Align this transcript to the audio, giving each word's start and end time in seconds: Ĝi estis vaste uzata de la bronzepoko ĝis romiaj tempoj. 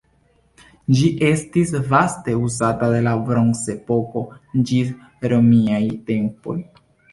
Ĝi 0.99 1.09
estis 1.27 1.73
vaste 1.91 2.35
uzata 2.47 2.89
de 2.95 3.03
la 3.09 3.13
bronzepoko 3.29 4.25
ĝis 4.73 4.93
romiaj 5.37 5.85
tempoj. 6.11 6.61